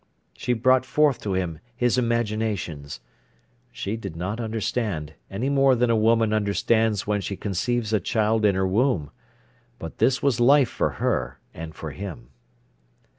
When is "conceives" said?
7.35-7.93